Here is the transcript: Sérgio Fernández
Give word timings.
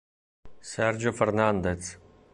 Sérgio 0.73 1.13
Fernández 1.13 2.01